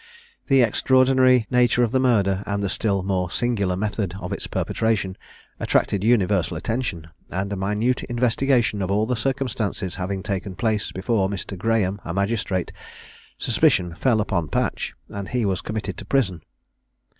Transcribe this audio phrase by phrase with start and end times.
[0.47, 5.15] The extraordinary nature of the murder, and the still more singular method of its perpetration
[5.59, 11.29] attracted universal attention, and a minute investigation of all the circumstances having taken place before
[11.29, 11.55] Mr.
[11.55, 12.71] Graham a magistrate,
[13.37, 16.41] suspicion fell upon Patch, and he was committed to prison.